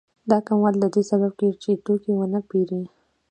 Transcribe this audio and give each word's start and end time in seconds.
دا 0.29 0.37
کموالی 0.47 0.79
د 0.81 0.85
دې 0.95 1.03
سبب 1.11 1.31
کېږي 1.39 1.57
چې 1.63 1.71
توکي 1.85 2.11
ونه 2.15 2.39
پېري 2.49 2.81